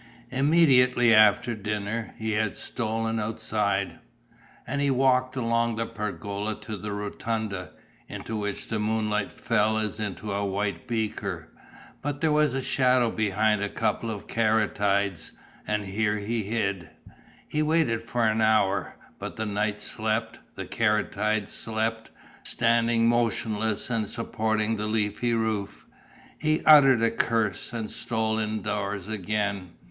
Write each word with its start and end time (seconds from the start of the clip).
Immediately 0.31 1.13
after 1.13 1.53
dinner, 1.53 2.15
he 2.17 2.31
had 2.31 2.55
stolen 2.55 3.19
outside; 3.19 3.99
and 4.65 4.81
he 4.81 4.89
walked 4.89 5.35
along 5.35 5.75
the 5.75 5.85
pergola 5.85 6.59
to 6.61 6.75
the 6.75 6.91
rotunda, 6.91 7.69
into 8.09 8.35
which 8.35 8.67
the 8.69 8.79
moonlight 8.79 9.31
fell 9.31 9.77
as 9.77 9.99
into 9.99 10.31
a 10.31 10.43
white 10.43 10.87
beaker. 10.87 11.49
But 12.01 12.19
there 12.19 12.31
was 12.31 12.65
shadow 12.65 13.11
behind 13.11 13.61
a 13.61 13.69
couple 13.69 14.09
of 14.09 14.25
caryatides; 14.25 15.33
and 15.67 15.85
here 15.85 16.17
he 16.17 16.41
hid. 16.45 16.89
He 17.47 17.61
waited 17.61 18.01
for 18.01 18.25
an 18.25 18.41
hour. 18.41 18.95
But 19.19 19.35
the 19.35 19.45
night 19.45 19.79
slept, 19.79 20.39
the 20.55 20.65
caryatides 20.65 21.51
slept, 21.51 22.09
standing 22.41 23.07
motionless 23.07 23.91
and 23.91 24.07
supporting 24.07 24.77
the 24.77 24.87
leafy 24.87 25.35
roof. 25.35 25.85
He 26.39 26.65
uttered 26.65 27.03
a 27.03 27.11
curse 27.11 27.71
and 27.71 27.91
stole 27.91 28.39
indoors 28.39 29.07
again. 29.07 29.73